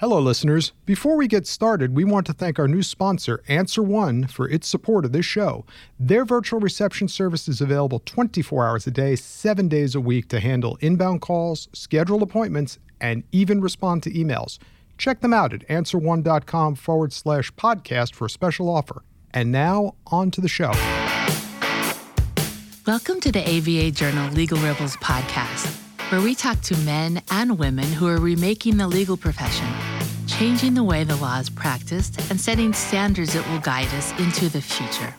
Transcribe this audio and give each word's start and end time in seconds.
Hello, 0.00 0.20
listeners. 0.20 0.70
Before 0.86 1.16
we 1.16 1.26
get 1.26 1.44
started, 1.44 1.96
we 1.96 2.04
want 2.04 2.24
to 2.28 2.32
thank 2.32 2.60
our 2.60 2.68
new 2.68 2.84
sponsor, 2.84 3.42
Answer 3.48 3.82
One, 3.82 4.28
for 4.28 4.48
its 4.48 4.68
support 4.68 5.04
of 5.04 5.10
this 5.10 5.26
show. 5.26 5.64
Their 5.98 6.24
virtual 6.24 6.60
reception 6.60 7.08
service 7.08 7.48
is 7.48 7.60
available 7.60 8.00
24 8.04 8.64
hours 8.64 8.86
a 8.86 8.92
day, 8.92 9.16
seven 9.16 9.66
days 9.66 9.96
a 9.96 10.00
week 10.00 10.28
to 10.28 10.38
handle 10.38 10.78
inbound 10.80 11.20
calls, 11.20 11.66
schedule 11.72 12.22
appointments, 12.22 12.78
and 13.00 13.24
even 13.32 13.60
respond 13.60 14.04
to 14.04 14.10
emails. 14.12 14.58
Check 14.98 15.20
them 15.20 15.32
out 15.32 15.52
at 15.52 15.66
answerone.com 15.66 16.76
forward 16.76 17.12
slash 17.12 17.50
podcast 17.54 18.14
for 18.14 18.26
a 18.26 18.30
special 18.30 18.68
offer. 18.68 19.02
And 19.34 19.50
now, 19.50 19.96
on 20.06 20.30
to 20.30 20.40
the 20.40 20.46
show. 20.46 20.70
Welcome 22.86 23.18
to 23.18 23.32
the 23.32 23.42
ABA 23.42 23.90
Journal 23.96 24.30
Legal 24.30 24.58
Rebels 24.58 24.94
podcast, 24.98 25.76
where 26.10 26.22
we 26.22 26.34
talk 26.34 26.58
to 26.62 26.76
men 26.78 27.20
and 27.30 27.58
women 27.58 27.84
who 27.84 28.06
are 28.06 28.16
remaking 28.16 28.78
the 28.78 28.88
legal 28.88 29.16
profession, 29.16 29.68
changing 30.26 30.72
the 30.72 30.82
way 30.82 31.04
the 31.04 31.16
law 31.16 31.38
is 31.38 31.50
practiced, 31.50 32.18
and 32.30 32.40
setting 32.40 32.72
standards 32.72 33.34
that 33.34 33.46
will 33.50 33.58
guide 33.58 33.88
us 33.88 34.18
into 34.18 34.48
the 34.48 34.60
future. 34.60 35.14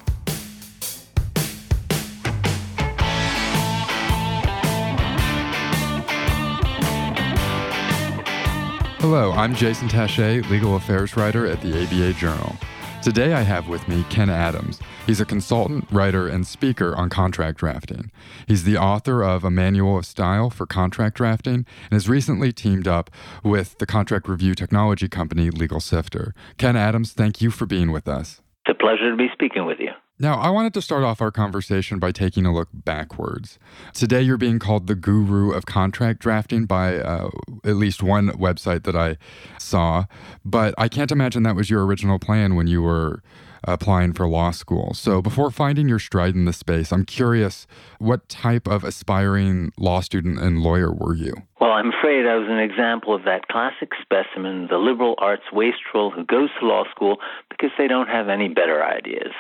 Hello, 9.00 9.32
I'm 9.34 9.54
Jason 9.54 9.88
Tashea, 9.88 10.48
legal 10.50 10.76
affairs 10.76 11.16
writer 11.16 11.46
at 11.46 11.62
the 11.62 11.84
ABA 11.84 12.14
Journal. 12.14 12.56
Today 13.02 13.32
I 13.32 13.44
have 13.44 13.70
with 13.70 13.88
me 13.88 14.04
Ken 14.10 14.30
Adams. 14.30 14.78
He's 15.08 15.22
a 15.22 15.26
consultant, 15.26 15.86
writer, 15.90 16.28
and 16.28 16.46
speaker 16.46 16.94
on 16.98 17.10
contract 17.10 17.58
drafting. 17.58 18.12
He's 18.46 18.66
the 18.66 18.76
author 18.76 19.24
of 19.24 19.46
A 19.46 19.50
Manual 19.50 19.98
of 19.98 20.06
Style 20.06 20.50
for 20.50 20.66
Contract 20.66 21.16
Drafting 21.16 21.66
and 21.84 21.94
has 21.94 22.10
recently 22.10 22.52
teamed 22.52 22.90
up 22.90 23.10
with 23.42 23.78
the 23.78 23.86
contract 23.86 24.28
review 24.28 24.54
technology 24.54 25.08
company 25.08 25.50
Legal 25.50 25.80
Sifter. 25.80 26.34
Ken 26.58 26.76
Adams, 26.76 27.14
thank 27.14 27.42
you 27.42 27.52
for 27.52 27.66
being 27.66 27.94
with 27.94 28.06
us. 28.06 28.42
It's 28.66 28.78
a 28.78 28.84
pleasure 28.84 29.10
to 29.10 29.16
be 29.16 29.30
speaking 29.32 29.66
with 29.66 29.80
you. 29.80 29.92
Now, 30.22 30.38
I 30.38 30.50
wanted 30.50 30.74
to 30.74 30.82
start 30.82 31.04
off 31.04 31.22
our 31.22 31.32
conversation 31.32 31.98
by 31.98 32.12
taking 32.12 32.46
a 32.46 32.54
look 32.54 32.68
backwards. 32.74 33.58
Today, 33.94 34.22
you're 34.22 34.38
being 34.38 34.60
called 34.60 34.88
the 34.88 34.96
guru 34.96 35.54
of 35.54 35.66
contract 35.66 36.20
drafting 36.20 36.66
by 36.66 36.98
uh, 36.98 37.30
at 37.64 37.78
least 37.78 38.04
one 38.04 38.28
website 38.32 38.84
that 38.84 38.98
I 38.98 39.16
saw, 39.58 40.08
but 40.44 40.74
I 40.78 40.90
can't 40.90 41.14
imagine 41.14 41.44
that 41.44 41.56
was 41.56 41.70
your 41.70 41.86
original 41.86 42.20
plan 42.20 42.56
when 42.56 42.68
you 42.68 42.82
were 42.82 43.24
applying 43.64 44.12
for 44.12 44.28
law 44.28 44.52
school. 44.52 44.94
So, 44.94 45.22
before 45.22 45.52
finding 45.52 45.88
your 45.88 46.00
stride 46.00 46.36
in 46.36 46.44
the 46.44 46.52
space, 46.52 46.92
I'm 46.92 47.06
curious 47.06 47.66
what 48.00 48.28
type 48.28 48.68
of 48.68 48.84
aspiring 48.84 49.72
law 49.78 50.02
student 50.02 50.38
and 50.38 50.60
lawyer 50.60 50.92
were 50.92 51.16
you? 51.16 51.34
Well, 51.62 51.72
I'm 51.72 51.94
afraid 51.94 52.26
I 52.26 52.36
was 52.36 52.48
an 52.50 52.60
example 52.60 53.16
of 53.16 53.24
that 53.24 53.48
classic 53.48 53.92
specimen, 54.02 54.68
the 54.70 54.80
liberal 54.80 55.16
arts 55.18 55.44
wastrel 55.54 56.12
who 56.12 56.26
goes 56.26 56.50
to 56.60 56.68
law 56.68 56.84
school 56.92 57.20
because 57.50 57.72
they 57.78 57.88
don't 57.88 58.08
have 58.08 58.28
any 58.28 58.50
better 58.50 58.84
ideas. 58.84 59.32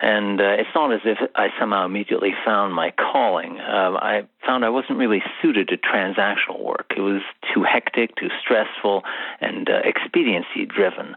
And 0.00 0.40
uh, 0.40 0.58
it's 0.58 0.70
not 0.74 0.92
as 0.92 1.00
if 1.04 1.18
I 1.36 1.48
somehow 1.58 1.86
immediately 1.86 2.32
found 2.44 2.74
my 2.74 2.90
calling. 2.90 3.58
Uh, 3.60 3.94
I 3.94 4.22
found 4.44 4.64
I 4.64 4.68
wasn't 4.68 4.98
really 4.98 5.22
suited 5.40 5.68
to 5.68 5.76
transactional 5.76 6.62
work. 6.62 6.92
It 6.96 7.00
was 7.00 7.22
too 7.54 7.62
hectic, 7.62 8.16
too 8.16 8.28
stressful, 8.42 9.02
and 9.40 9.68
uh, 9.70 9.80
expediency 9.84 10.66
driven. 10.66 11.14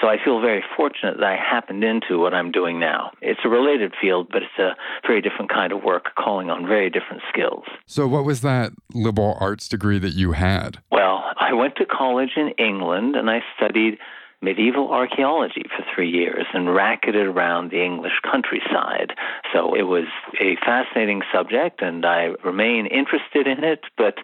So 0.00 0.08
I 0.08 0.16
feel 0.22 0.40
very 0.40 0.62
fortunate 0.76 1.16
that 1.18 1.26
I 1.26 1.36
happened 1.36 1.82
into 1.82 2.18
what 2.18 2.34
I'm 2.34 2.52
doing 2.52 2.78
now. 2.78 3.10
It's 3.20 3.40
a 3.44 3.48
related 3.48 3.94
field, 4.00 4.28
but 4.30 4.42
it's 4.42 4.58
a 4.58 4.76
very 5.06 5.20
different 5.20 5.50
kind 5.50 5.72
of 5.72 5.82
work, 5.82 6.14
calling 6.16 6.50
on 6.50 6.66
very 6.66 6.90
different 6.90 7.22
skills. 7.28 7.64
So, 7.86 8.06
what 8.06 8.24
was 8.24 8.42
that 8.42 8.72
liberal 8.94 9.36
arts 9.40 9.68
degree 9.68 9.98
that 9.98 10.12
you 10.12 10.32
had? 10.32 10.78
Well, 10.92 11.24
I 11.36 11.52
went 11.52 11.76
to 11.76 11.86
college 11.86 12.32
in 12.36 12.50
England 12.58 13.16
and 13.16 13.28
I 13.30 13.40
studied 13.56 13.98
medieval 14.40 14.92
archaeology 14.92 15.64
for 15.76 15.84
three 15.94 16.10
years 16.10 16.46
and 16.54 16.72
racketed 16.72 17.26
around 17.26 17.70
the 17.70 17.82
English 17.82 18.20
countryside. 18.22 19.12
So 19.52 19.74
it 19.74 19.82
was 19.82 20.06
a 20.40 20.56
fascinating 20.64 21.22
subject, 21.32 21.82
and 21.82 22.06
I 22.06 22.30
remain 22.44 22.86
interested 22.86 23.46
in 23.48 23.64
it, 23.64 23.80
but 23.96 24.14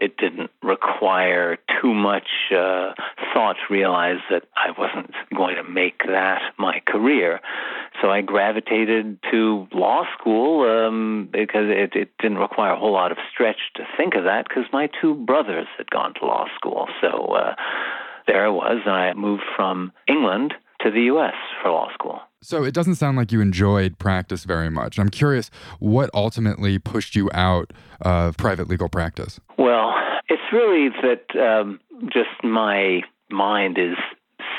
it 0.00 0.16
didn't 0.18 0.50
require 0.62 1.56
too 1.80 1.94
much 1.94 2.28
uh, 2.50 2.92
thought 3.32 3.56
to 3.66 3.72
realize 3.72 4.18
that 4.30 4.44
I 4.54 4.70
wasn't 4.76 5.14
going 5.34 5.56
to 5.56 5.62
make 5.62 6.00
that 6.06 6.42
my 6.58 6.80
career. 6.86 7.40
So 8.02 8.10
I 8.10 8.20
gravitated 8.20 9.18
to 9.30 9.66
law 9.72 10.04
school 10.18 10.68
um, 10.68 11.28
because 11.32 11.68
it, 11.68 11.94
it 11.94 12.10
didn't 12.20 12.38
require 12.38 12.72
a 12.72 12.78
whole 12.78 12.92
lot 12.92 13.12
of 13.12 13.18
stretch 13.32 13.72
to 13.76 13.84
think 13.96 14.14
of 14.14 14.24
that 14.24 14.46
because 14.48 14.64
my 14.72 14.90
two 15.00 15.14
brothers 15.14 15.66
had 15.78 15.90
gone 15.90 16.12
to 16.20 16.26
law 16.26 16.46
school. 16.56 16.88
So 17.00 17.34
uh, 17.34 17.54
there 18.26 18.46
I 18.46 18.48
was, 18.48 18.80
and 18.84 18.94
I 18.94 19.12
moved 19.14 19.42
from 19.56 19.92
England 20.08 20.54
to 20.80 20.90
the 20.90 21.02
U.S. 21.02 21.34
for 21.62 21.70
law 21.70 21.88
school. 21.92 22.20
So 22.42 22.62
it 22.62 22.74
doesn't 22.74 22.96
sound 22.96 23.16
like 23.16 23.32
you 23.32 23.40
enjoyed 23.40 23.98
practice 23.98 24.44
very 24.44 24.68
much. 24.68 24.98
I'm 24.98 25.08
curious 25.08 25.50
what 25.78 26.10
ultimately 26.12 26.78
pushed 26.78 27.16
you 27.16 27.30
out 27.32 27.72
of 28.02 28.36
private 28.36 28.68
legal 28.68 28.88
practice. 28.88 29.40
Well, 29.56 29.94
it's 30.28 30.42
really 30.52 30.90
that 31.02 31.40
um, 31.40 31.80
just 32.12 32.28
my 32.42 33.00
mind 33.30 33.78
is 33.78 33.96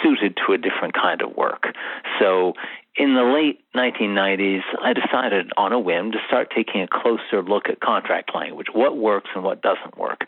suited 0.02 0.38
to 0.46 0.54
a 0.54 0.58
different 0.58 0.96
kind 0.96 1.22
of 1.22 1.36
work. 1.36 1.68
So 2.20 2.54
in 2.98 3.14
the 3.14 3.24
late 3.24 3.60
1990s, 3.76 4.62
I 4.82 4.94
decided 4.94 5.52
on 5.58 5.74
a 5.74 5.80
whim 5.80 6.14
to 6.14 6.18
start 6.28 6.52
taking 6.56 6.82
a 6.82 6.88
closer 6.88 7.44
look 7.44 7.68
at 7.68 7.82
contract 7.82 8.34
language, 8.34 8.68
what 8.74 8.98
works 8.98 9.30
and 9.36 9.44
what 9.44 9.62
doesn't 9.62 9.98
work. 9.98 10.22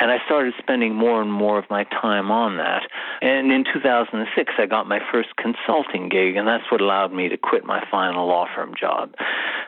And 0.00 0.10
I 0.10 0.16
started 0.26 0.54
spending 0.58 0.94
more 0.94 1.22
and 1.22 1.32
more 1.32 1.58
of 1.58 1.70
my 1.70 1.84
time 1.84 2.32
on 2.32 2.56
that. 2.56 2.88
And 3.22 3.52
in 3.52 3.64
2006, 3.72 4.52
I 4.58 4.66
got 4.66 4.88
my 4.88 4.98
first 5.12 5.28
consulting 5.36 6.08
gig, 6.08 6.34
and 6.34 6.48
that's 6.48 6.64
what 6.72 6.80
allowed 6.80 7.12
me 7.12 7.28
to 7.28 7.36
quit 7.36 7.64
my 7.64 7.84
final 7.88 8.26
law 8.26 8.46
firm 8.52 8.74
job. 8.78 9.14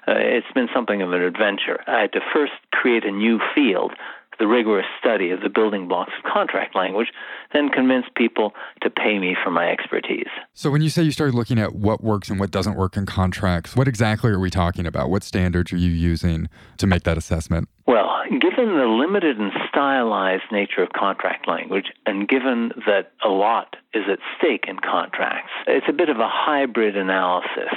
Uh, 0.08 0.14
it's 0.16 0.50
been 0.52 0.68
something 0.74 1.02
of 1.02 1.12
an 1.12 1.22
adventure. 1.22 1.80
I 1.86 2.00
had 2.00 2.12
to 2.14 2.20
first 2.32 2.52
create 2.72 3.04
a 3.04 3.12
new 3.12 3.38
field 3.54 3.92
the 4.40 4.48
rigorous 4.48 4.86
study 4.98 5.30
of 5.30 5.42
the 5.42 5.48
building 5.48 5.86
blocks 5.86 6.12
of 6.18 6.32
contract 6.32 6.74
language, 6.74 7.08
then 7.52 7.68
convince 7.68 8.06
people 8.16 8.52
to 8.82 8.90
pay 8.90 9.18
me 9.18 9.36
for 9.44 9.50
my 9.50 9.70
expertise. 9.70 10.26
So, 10.54 10.70
when 10.70 10.82
you 10.82 10.90
say 10.90 11.02
you 11.02 11.12
started 11.12 11.34
looking 11.36 11.58
at 11.58 11.74
what 11.74 12.02
works 12.02 12.30
and 12.30 12.40
what 12.40 12.50
doesn't 12.50 12.76
work 12.76 12.96
in 12.96 13.06
contracts, 13.06 13.76
what 13.76 13.86
exactly 13.86 14.30
are 14.32 14.40
we 14.40 14.50
talking 14.50 14.86
about? 14.86 15.10
What 15.10 15.22
standards 15.22 15.72
are 15.72 15.76
you 15.76 15.90
using 15.90 16.48
to 16.78 16.86
make 16.86 17.04
that 17.04 17.18
assessment? 17.18 17.68
Well, 17.86 18.08
given 18.30 18.76
the 18.76 18.86
limited 18.86 19.38
and 19.38 19.52
stylized 19.68 20.44
nature 20.52 20.82
of 20.82 20.90
contract 20.92 21.48
language, 21.48 21.86
and 22.06 22.28
given 22.28 22.72
that 22.86 23.12
a 23.24 23.28
lot 23.28 23.76
is 23.92 24.04
at 24.10 24.20
stake 24.38 24.64
in 24.68 24.78
contracts, 24.78 25.50
it's 25.66 25.86
a 25.88 25.92
bit 25.92 26.08
of 26.08 26.18
a 26.18 26.28
hybrid 26.28 26.96
analysis. 26.96 27.74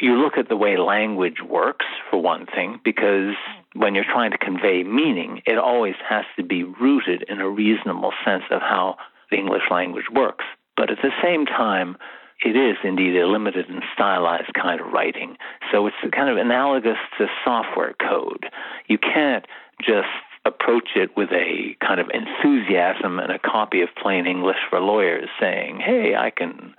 You 0.00 0.16
look 0.22 0.36
at 0.36 0.48
the 0.48 0.56
way 0.56 0.76
language 0.76 1.38
works, 1.48 1.86
for 2.10 2.20
one 2.20 2.46
thing, 2.46 2.80
because 2.84 3.34
when 3.74 3.94
you're 3.94 4.04
trying 4.04 4.30
to 4.30 4.38
convey 4.38 4.82
meaning, 4.84 5.42
it 5.46 5.58
always 5.58 5.94
has 6.08 6.24
to 6.36 6.42
be 6.42 6.64
rooted 6.64 7.24
in 7.28 7.40
a 7.40 7.48
reasonable 7.48 8.12
sense 8.24 8.44
of 8.50 8.60
how 8.60 8.96
the 9.30 9.36
English 9.36 9.64
language 9.70 10.06
works. 10.12 10.44
But 10.76 10.90
at 10.90 10.98
the 11.02 11.12
same 11.22 11.46
time, 11.46 11.96
it 12.44 12.56
is 12.56 12.76
indeed 12.84 13.16
a 13.16 13.26
limited 13.26 13.68
and 13.68 13.82
stylized 13.94 14.52
kind 14.54 14.80
of 14.80 14.92
writing. 14.92 15.36
So 15.72 15.86
it's 15.86 15.96
kind 16.14 16.30
of 16.30 16.36
analogous 16.36 16.98
to 17.18 17.26
software 17.44 17.94
code. 18.00 18.46
You 18.86 18.98
can't 18.98 19.46
just 19.80 20.08
approach 20.44 20.90
it 20.94 21.16
with 21.16 21.30
a 21.32 21.76
kind 21.80 22.00
of 22.00 22.10
enthusiasm 22.12 23.18
and 23.18 23.32
a 23.32 23.38
copy 23.38 23.80
of 23.80 23.88
plain 24.00 24.26
English 24.26 24.58
for 24.68 24.78
lawyers 24.78 25.28
saying, 25.40 25.80
hey, 25.80 26.14
I 26.16 26.30
can 26.30 26.74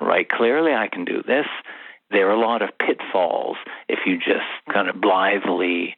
write 0.00 0.28
clearly, 0.30 0.72
I 0.72 0.88
can 0.88 1.04
do 1.04 1.22
this. 1.22 1.46
There 2.10 2.28
are 2.28 2.34
a 2.34 2.40
lot 2.40 2.62
of 2.62 2.70
pitfalls 2.78 3.56
if 3.88 4.00
you 4.04 4.18
just 4.18 4.50
kind 4.72 4.88
of 4.88 5.00
blithely 5.00 5.96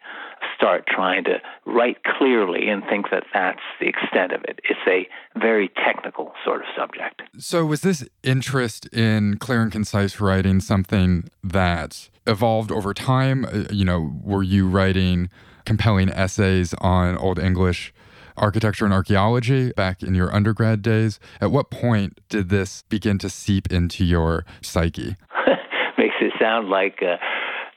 start 0.57 0.85
trying 0.87 1.25
to 1.25 1.41
write 1.65 2.03
clearly 2.05 2.69
and 2.69 2.83
think 2.89 3.11
that 3.11 3.25
that's 3.33 3.61
the 3.81 3.87
extent 3.87 4.33
of 4.33 4.43
it. 4.45 4.61
It's 4.69 4.81
a 4.87 5.07
very 5.39 5.71
technical 5.85 6.33
sort 6.45 6.61
of 6.61 6.67
subject. 6.77 7.23
So, 7.39 7.65
was 7.65 7.83
this 7.83 8.07
interest 8.23 8.87
in 8.87 9.39
clear 9.39 9.63
and 9.63 9.73
concise 9.73 10.21
writing 10.21 10.61
something 10.61 11.29
that 11.45 12.09
evolved 12.27 12.73
over 12.73 12.95
time? 12.95 13.45
Uh, 13.45 13.65
you 13.71 13.85
know, 13.85 14.13
were 14.23 14.43
you 14.43 14.69
writing 14.69 15.29
compelling 15.65 16.09
essays 16.11 16.75
on 16.75 17.17
Old 17.17 17.39
English? 17.39 17.93
architecture 18.39 18.85
and 18.85 18.93
archaeology 18.93 19.73
back 19.73 20.03
in 20.03 20.15
your 20.15 20.35
undergrad 20.35 20.83
days. 20.83 21.19
At 21.41 21.51
what 21.51 21.71
point 21.71 22.21
did 22.29 22.51
this 22.51 22.83
begin 22.91 23.19
to 23.21 23.31
seep 23.31 23.73
into 23.73 24.05
your 24.05 24.45
psyche? 24.61 25.17
Makes 25.99 26.17
it 26.21 26.33
sound 26.39 26.69
like 26.69 27.03
uh, 27.03 27.17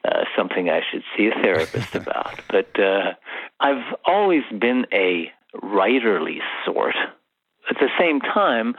uh, 0.05 0.23
something 0.37 0.69
I 0.69 0.81
should 0.91 1.03
see 1.17 1.27
a 1.27 1.41
therapist 1.41 1.95
about. 1.95 2.39
But 2.49 2.79
uh, 2.79 3.13
I've 3.59 3.95
always 4.05 4.43
been 4.59 4.85
a 4.93 5.31
writerly 5.55 6.37
sort. 6.65 6.95
At 7.69 7.77
the 7.79 7.89
same 7.99 8.19
time, 8.21 8.75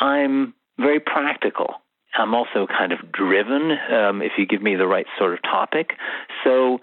I'm 0.00 0.54
very 0.78 1.00
practical. 1.00 1.74
I'm 2.16 2.34
also 2.34 2.66
kind 2.66 2.92
of 2.92 3.12
driven 3.12 3.72
um, 3.92 4.22
if 4.22 4.32
you 4.38 4.46
give 4.46 4.62
me 4.62 4.76
the 4.76 4.86
right 4.86 5.06
sort 5.18 5.34
of 5.34 5.42
topic. 5.42 5.90
So 6.44 6.78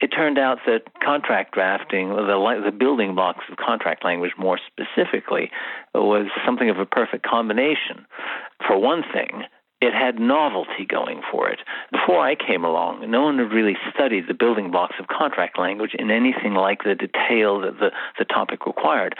it 0.00 0.08
turned 0.08 0.38
out 0.38 0.58
that 0.66 0.82
contract 1.02 1.54
drafting, 1.54 2.08
the, 2.08 2.62
the 2.64 2.72
building 2.72 3.14
blocks 3.14 3.44
of 3.50 3.56
contract 3.56 4.04
language 4.04 4.32
more 4.36 4.58
specifically, 4.66 5.50
was 5.94 6.26
something 6.44 6.68
of 6.68 6.78
a 6.78 6.86
perfect 6.86 7.24
combination. 7.24 8.04
For 8.66 8.78
one 8.78 9.04
thing, 9.12 9.44
it 9.82 9.92
had 9.92 10.18
novelty 10.18 10.86
going 10.88 11.20
for 11.30 11.48
it. 11.50 11.58
Before 11.90 12.20
I 12.20 12.34
came 12.34 12.64
along, 12.64 13.10
no 13.10 13.22
one 13.22 13.38
had 13.38 13.52
really 13.52 13.76
studied 13.92 14.28
the 14.28 14.34
building 14.34 14.70
blocks 14.70 14.96
of 14.98 15.08
contract 15.08 15.58
language 15.58 15.92
in 15.98 16.10
anything 16.10 16.54
like 16.54 16.84
the 16.84 16.94
detail 16.94 17.60
that 17.60 17.78
the, 17.78 17.90
the 18.18 18.24
topic 18.24 18.64
required. 18.64 19.14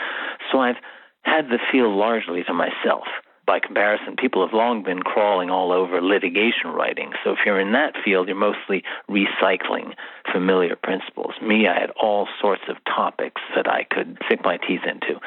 So 0.51 0.59
I've 0.59 0.77
had 1.23 1.49
the 1.49 1.59
field 1.71 1.93
largely 1.93 2.43
to 2.43 2.53
myself 2.53 3.05
by 3.45 3.59
comparison, 3.59 4.15
people 4.15 4.45
have 4.45 4.53
long 4.53 4.83
been 4.83 5.01
crawling 5.01 5.49
all 5.49 5.71
over 5.71 6.01
litigation 6.01 6.71
writing. 6.73 7.11
So 7.23 7.31
if 7.31 7.39
you're 7.45 7.59
in 7.59 7.73
that 7.73 7.93
field, 8.03 8.27
you're 8.27 8.37
mostly 8.37 8.83
recycling 9.09 9.93
familiar 10.31 10.77
principles. 10.77 11.33
Me, 11.41 11.67
I 11.67 11.77
had 11.77 11.89
all 12.01 12.27
sorts 12.39 12.63
of 12.69 12.77
topics 12.85 13.41
that 13.55 13.67
I 13.67 13.83
could 13.83 14.17
sink 14.29 14.43
my 14.43 14.57
teeth 14.57 14.81
into. 14.87 15.19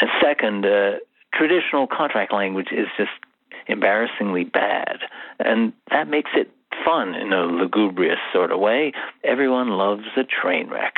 And 0.00 0.10
second, 0.22 0.66
uh, 0.66 0.98
traditional 1.32 1.86
contract 1.86 2.32
language 2.32 2.68
is 2.72 2.88
just 2.98 3.10
embarrassingly 3.68 4.44
bad. 4.44 4.98
And 5.38 5.72
that 5.90 6.08
makes 6.08 6.30
it 6.34 6.50
fun 6.84 7.14
in 7.14 7.32
a 7.32 7.44
lugubrious 7.44 8.18
sort 8.32 8.52
of 8.52 8.60
way. 8.60 8.92
Everyone 9.24 9.70
loves 9.70 10.04
a 10.16 10.24
train 10.24 10.68
wreck. 10.68 10.94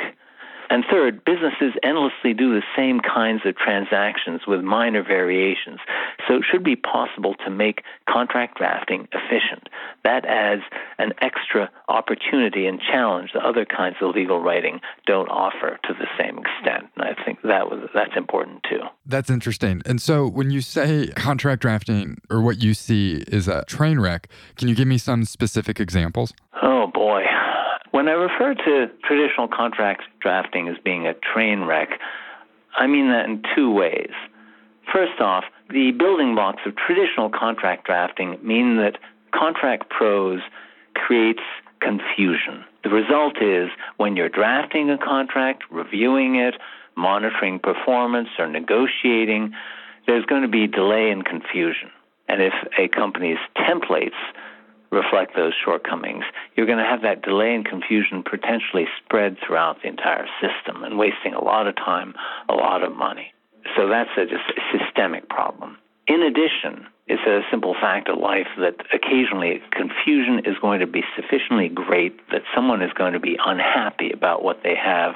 And 0.69 0.85
third, 0.89 1.23
businesses 1.25 1.73
endlessly 1.83 2.33
do 2.33 2.53
the 2.53 2.63
same 2.77 2.99
kinds 2.99 3.41
of 3.45 3.57
transactions 3.57 4.41
with 4.47 4.61
minor 4.61 5.03
variations. 5.03 5.79
So 6.27 6.35
it 6.35 6.43
should 6.49 6.63
be 6.63 6.75
possible 6.75 7.35
to 7.45 7.49
make 7.49 7.81
contract 8.07 8.57
drafting 8.57 9.07
efficient. 9.11 9.69
That 10.03 10.25
adds 10.25 10.61
an 10.97 11.13
extra 11.21 11.69
opportunity 11.87 12.67
and 12.67 12.79
challenge 12.79 13.31
that 13.33 13.43
other 13.43 13.65
kinds 13.65 13.97
of 14.01 14.15
legal 14.15 14.41
writing 14.41 14.79
don't 15.05 15.29
offer 15.29 15.79
to 15.85 15.93
the 15.93 16.07
same 16.19 16.37
extent. 16.37 16.91
And 16.95 17.03
I 17.03 17.15
think 17.25 17.41
that 17.43 17.69
was 17.69 17.89
that's 17.93 18.15
important 18.15 18.63
too. 18.69 18.81
That's 19.05 19.29
interesting. 19.29 19.81
And 19.85 20.01
so 20.01 20.27
when 20.27 20.51
you 20.51 20.61
say 20.61 21.07
contract 21.15 21.61
drafting 21.61 22.19
or 22.29 22.41
what 22.41 22.61
you 22.61 22.73
see 22.73 23.23
is 23.27 23.47
a 23.47 23.65
train 23.65 23.99
wreck, 23.99 24.27
can 24.55 24.67
you 24.67 24.75
give 24.75 24.87
me 24.87 24.97
some 24.97 25.25
specific 25.25 25.79
examples? 25.79 26.33
Oh. 26.61 26.78
When 27.91 28.07
I 28.07 28.11
refer 28.11 28.53
to 28.53 28.87
traditional 29.03 29.47
contract 29.47 30.03
drafting 30.19 30.67
as 30.67 30.77
being 30.83 31.07
a 31.07 31.13
train 31.15 31.61
wreck, 31.61 31.99
I 32.77 32.87
mean 32.87 33.09
that 33.09 33.25
in 33.25 33.43
two 33.55 33.71
ways. 33.71 34.11
First 34.93 35.19
off, 35.19 35.43
the 35.69 35.91
building 35.91 36.35
blocks 36.35 36.61
of 36.65 36.75
traditional 36.75 37.29
contract 37.29 37.85
drafting 37.85 38.37
mean 38.43 38.77
that 38.77 38.97
contract 39.31 39.89
prose 39.89 40.41
creates 40.93 41.41
confusion. 41.81 42.63
The 42.83 42.89
result 42.89 43.41
is 43.41 43.69
when 43.97 44.15
you're 44.15 44.29
drafting 44.29 44.89
a 44.89 44.97
contract, 44.97 45.63
reviewing 45.71 46.35
it, 46.35 46.55
monitoring 46.95 47.59
performance, 47.59 48.29
or 48.37 48.47
negotiating, 48.47 49.53
there's 50.07 50.25
going 50.25 50.41
to 50.41 50.47
be 50.47 50.67
delay 50.67 51.09
and 51.11 51.25
confusion. 51.25 51.91
And 52.27 52.41
if 52.41 52.53
a 52.77 52.87
company's 52.87 53.37
templates 53.57 54.17
reflect 54.91 55.35
those 55.35 55.53
shortcomings, 55.63 56.23
you're 56.55 56.65
going 56.65 56.79
to 56.79 56.83
have 56.83 57.01
that 57.03 57.21
delay 57.21 57.53
and 57.53 57.65
confusion 57.65 58.23
potentially 58.23 58.85
spread 59.03 59.37
throughout 59.45 59.81
the 59.81 59.87
entire 59.87 60.25
system 60.41 60.83
and 60.83 60.97
wasting 60.97 61.33
a 61.33 61.43
lot 61.43 61.67
of 61.67 61.75
time, 61.75 62.13
a 62.49 62.53
lot 62.53 62.83
of 62.83 62.95
money. 62.95 63.33
So 63.75 63.87
that's 63.87 64.09
a, 64.17 64.25
just 64.25 64.49
a 64.57 64.77
systemic 64.77 65.29
problem. 65.29 65.77
In 66.07 66.23
addition, 66.23 66.87
it's 67.07 67.21
a 67.25 67.41
simple 67.51 67.75
fact 67.79 68.09
of 68.09 68.17
life 68.17 68.47
that 68.57 68.75
occasionally 68.93 69.61
confusion 69.71 70.39
is 70.45 70.57
going 70.61 70.79
to 70.79 70.87
be 70.87 71.03
sufficiently 71.15 71.69
great 71.69 72.17
that 72.31 72.41
someone 72.55 72.81
is 72.81 72.91
going 72.93 73.13
to 73.13 73.19
be 73.19 73.37
unhappy 73.43 74.11
about 74.11 74.43
what 74.43 74.61
they 74.63 74.75
have 74.75 75.15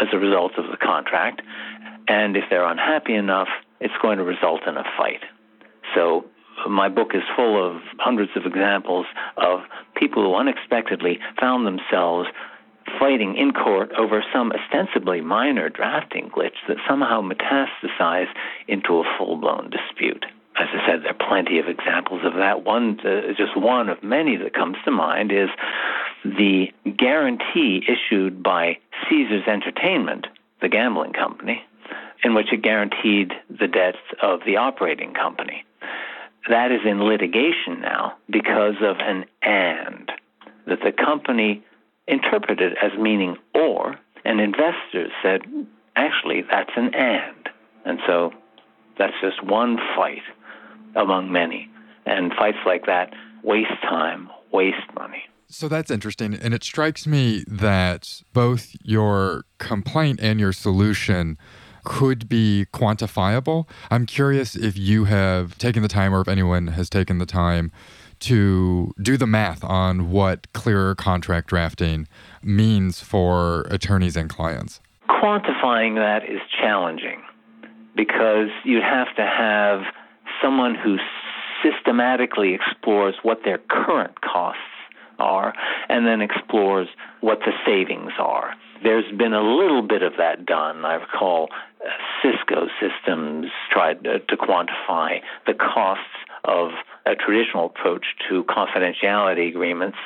as 0.00 0.08
a 0.12 0.18
result 0.18 0.52
of 0.58 0.70
the 0.70 0.76
contract. 0.76 1.42
And 2.08 2.36
if 2.36 2.44
they're 2.50 2.64
unhappy 2.64 3.14
enough, 3.14 3.48
it's 3.80 3.94
going 4.02 4.18
to 4.18 4.24
result 4.24 4.66
in 4.66 4.76
a 4.76 4.84
fight. 4.96 5.22
So 5.94 6.24
my 6.68 6.88
book 6.88 7.10
is 7.14 7.22
full 7.36 7.64
of 7.64 7.82
hundreds 7.98 8.32
of 8.36 8.46
examples 8.46 9.06
of 9.36 9.60
people 9.96 10.22
who 10.22 10.34
unexpectedly 10.34 11.18
found 11.38 11.66
themselves 11.66 12.28
fighting 12.98 13.36
in 13.36 13.52
court 13.52 13.92
over 13.98 14.24
some 14.32 14.52
ostensibly 14.52 15.20
minor 15.20 15.68
drafting 15.68 16.30
glitch 16.30 16.58
that 16.68 16.76
somehow 16.88 17.22
metastasized 17.22 18.34
into 18.68 18.98
a 18.98 19.04
full 19.16 19.36
blown 19.36 19.70
dispute. 19.70 20.24
As 20.58 20.68
I 20.72 20.86
said, 20.86 21.02
there 21.02 21.12
are 21.12 21.28
plenty 21.28 21.58
of 21.58 21.68
examples 21.68 22.22
of 22.24 22.34
that. 22.34 22.64
One, 22.64 22.98
uh, 23.00 23.32
just 23.36 23.56
one 23.56 23.88
of 23.88 24.02
many 24.02 24.36
that 24.36 24.52
comes 24.52 24.76
to 24.84 24.90
mind, 24.90 25.32
is 25.32 25.48
the 26.24 26.66
guarantee 26.98 27.82
issued 27.86 28.42
by 28.42 28.78
Caesars 29.08 29.44
Entertainment, 29.46 30.26
the 30.60 30.68
gambling 30.68 31.12
company, 31.12 31.62
in 32.24 32.34
which 32.34 32.52
it 32.52 32.62
guaranteed 32.62 33.32
the 33.48 33.68
debts 33.68 33.98
of 34.22 34.40
the 34.44 34.56
operating 34.56 35.14
company. 35.14 35.64
That 36.48 36.72
is 36.72 36.80
in 36.84 37.02
litigation 37.02 37.80
now 37.80 38.16
because 38.30 38.76
of 38.82 38.96
an 39.00 39.24
and 39.42 40.10
that 40.66 40.80
the 40.82 40.92
company 40.92 41.64
interpreted 42.08 42.74
as 42.82 42.92
meaning 42.98 43.36
or, 43.54 43.96
and 44.24 44.40
investors 44.40 45.10
said, 45.22 45.42
actually, 45.96 46.42
that's 46.50 46.70
an 46.76 46.94
and. 46.94 47.48
And 47.84 47.98
so 48.06 48.32
that's 48.98 49.14
just 49.20 49.42
one 49.44 49.78
fight 49.96 50.22
among 50.96 51.30
many. 51.32 51.70
And 52.06 52.32
fights 52.34 52.58
like 52.66 52.86
that 52.86 53.12
waste 53.42 53.70
time, 53.82 54.28
waste 54.52 54.76
money. 54.94 55.22
So 55.48 55.68
that's 55.68 55.90
interesting. 55.90 56.34
And 56.34 56.54
it 56.54 56.62
strikes 56.62 57.06
me 57.06 57.44
that 57.48 58.22
both 58.32 58.74
your 58.82 59.44
complaint 59.58 60.20
and 60.22 60.38
your 60.38 60.52
solution 60.52 61.38
could 61.90 62.28
be 62.28 62.66
quantifiable. 62.72 63.68
I'm 63.90 64.06
curious 64.06 64.54
if 64.54 64.78
you 64.78 65.06
have 65.06 65.58
taken 65.58 65.82
the 65.82 65.88
time 65.88 66.14
or 66.14 66.20
if 66.20 66.28
anyone 66.28 66.68
has 66.68 66.88
taken 66.88 67.18
the 67.18 67.26
time 67.26 67.72
to 68.20 68.94
do 69.02 69.16
the 69.16 69.26
math 69.26 69.64
on 69.64 70.12
what 70.12 70.46
clearer 70.52 70.94
contract 70.94 71.48
drafting 71.48 72.06
means 72.44 73.00
for 73.00 73.62
attorneys 73.70 74.16
and 74.16 74.30
clients. 74.30 74.80
Quantifying 75.08 75.96
that 75.96 76.22
is 76.30 76.40
challenging 76.62 77.22
because 77.96 78.50
you'd 78.64 78.84
have 78.84 79.08
to 79.16 79.26
have 79.26 79.80
someone 80.40 80.76
who 80.76 80.96
systematically 81.60 82.54
explores 82.54 83.16
what 83.24 83.40
their 83.44 83.58
current 83.68 84.20
costs 84.20 84.62
are 85.18 85.52
and 85.88 86.06
then 86.06 86.20
explores 86.20 86.86
what 87.20 87.40
the 87.40 87.52
savings 87.66 88.12
are. 88.20 88.54
There's 88.82 89.10
been 89.18 89.34
a 89.34 89.42
little 89.42 89.82
bit 89.82 90.02
of 90.02 90.14
that 90.18 90.46
done. 90.46 90.84
I 90.84 90.94
recall 90.94 91.48
Cisco 92.22 92.66
Systems 92.80 93.46
tried 93.70 94.04
to, 94.04 94.20
quantify 94.36 95.20
the 95.46 95.54
costs 95.54 96.04
of 96.44 96.70
a 97.06 97.14
traditional 97.14 97.66
approach 97.66 98.04
to 98.28 98.44
confidentiality 98.44 99.48
agreements 99.48 99.98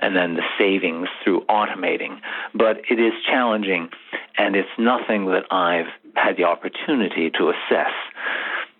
and 0.00 0.16
then 0.16 0.34
the 0.34 0.42
savings 0.58 1.08
through 1.22 1.44
automating. 1.46 2.20
But 2.54 2.78
it 2.90 3.00
is 3.00 3.12
challenging, 3.26 3.90
and 4.36 4.56
it's 4.56 4.68
nothing 4.78 5.26
that 5.26 5.44
I've 5.50 5.86
had 6.16 6.36
the 6.36 6.44
opportunity 6.44 7.30
to 7.30 7.50
assess. 7.50 7.92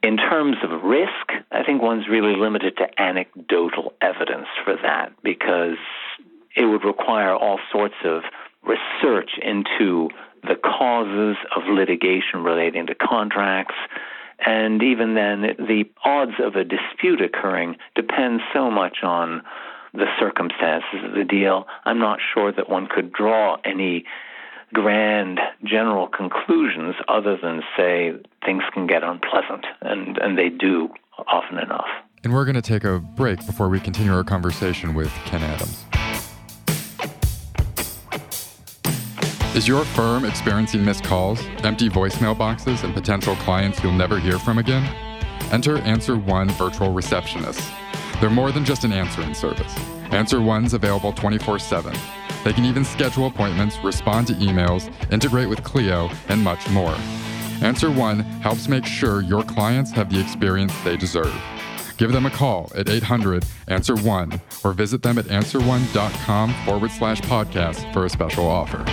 In 0.02 0.16
terms 0.16 0.56
of 0.62 0.82
risk, 0.82 1.44
I 1.52 1.62
think 1.62 1.82
one's 1.82 2.08
really 2.08 2.34
limited 2.34 2.76
to 2.78 3.00
anecdotal 3.00 3.92
evidence 4.00 4.46
for 4.64 4.76
that 4.82 5.12
because 5.22 5.76
it 6.56 6.64
would 6.64 6.84
require 6.84 7.34
all 7.34 7.60
sorts 7.70 7.94
of 8.04 8.22
research 8.62 9.30
into 9.42 10.08
the 10.42 10.56
causes 10.56 11.36
of 11.54 11.62
litigation 11.68 12.42
relating 12.42 12.86
to 12.86 12.94
contracts. 12.94 13.74
And 14.44 14.82
even 14.82 15.14
then, 15.14 15.42
the 15.58 15.84
odds 16.04 16.32
of 16.42 16.56
a 16.56 16.64
dispute 16.64 17.20
occurring 17.20 17.76
depend 17.94 18.40
so 18.54 18.70
much 18.70 18.98
on 19.02 19.42
the 19.92 20.06
circumstances 20.18 21.04
of 21.04 21.12
the 21.12 21.24
deal. 21.24 21.66
I'm 21.84 21.98
not 21.98 22.20
sure 22.32 22.52
that 22.52 22.70
one 22.70 22.86
could 22.86 23.12
draw 23.12 23.56
any 23.64 24.04
grand 24.72 25.40
general 25.64 26.06
conclusions 26.06 26.94
other 27.08 27.36
than 27.36 27.62
say 27.76 28.12
things 28.44 28.62
can 28.72 28.86
get 28.86 29.02
unpleasant, 29.02 29.66
and, 29.80 30.16
and 30.18 30.38
they 30.38 30.48
do 30.48 30.88
often 31.26 31.58
enough. 31.58 31.88
And 32.22 32.32
we're 32.32 32.44
going 32.44 32.54
to 32.54 32.62
take 32.62 32.84
a 32.84 32.98
break 32.98 33.44
before 33.46 33.68
we 33.68 33.80
continue 33.80 34.14
our 34.14 34.24
conversation 34.24 34.94
with 34.94 35.12
Ken 35.24 35.42
Adams. 35.42 35.84
Is 39.52 39.66
your 39.66 39.84
firm 39.84 40.24
experiencing 40.24 40.84
missed 40.84 41.02
calls, 41.02 41.44
empty 41.64 41.88
voicemail 41.88 42.38
boxes, 42.38 42.84
and 42.84 42.94
potential 42.94 43.34
clients 43.36 43.82
you'll 43.82 43.92
never 43.92 44.18
hear 44.20 44.38
from 44.38 44.58
again? 44.58 44.84
Enter 45.50 45.78
Answer 45.78 46.16
One 46.16 46.48
Virtual 46.50 46.90
Receptionists. 46.90 47.68
They're 48.20 48.30
more 48.30 48.52
than 48.52 48.64
just 48.64 48.84
an 48.84 48.92
answering 48.92 49.34
service. 49.34 49.74
Answer 50.12 50.40
One's 50.40 50.72
available 50.72 51.12
24 51.12 51.58
7. 51.58 51.92
They 52.44 52.52
can 52.52 52.64
even 52.64 52.84
schedule 52.84 53.26
appointments, 53.26 53.76
respond 53.82 54.28
to 54.28 54.34
emails, 54.34 54.88
integrate 55.12 55.48
with 55.48 55.64
Clio, 55.64 56.08
and 56.28 56.42
much 56.44 56.68
more. 56.70 56.94
Answer 57.60 57.90
One 57.90 58.20
helps 58.20 58.68
make 58.68 58.86
sure 58.86 59.20
your 59.20 59.42
clients 59.42 59.90
have 59.90 60.12
the 60.12 60.20
experience 60.20 60.72
they 60.84 60.96
deserve. 60.96 61.34
give 61.96 62.12
them 62.12 62.24
a 62.24 62.30
call 62.30 62.70
at 62.76 62.88
800 62.88 63.44
Answer 63.66 63.96
One 63.96 64.40
or 64.62 64.72
visit 64.72 65.02
them 65.02 65.18
at 65.18 65.26
answerone.com 65.26 66.54
forward 66.64 66.92
slash 66.92 67.20
podcast 67.22 67.92
for 67.92 68.04
a 68.04 68.08
special 68.08 68.46
offer. 68.46 68.84